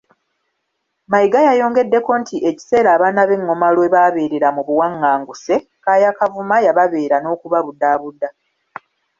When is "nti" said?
2.21-2.35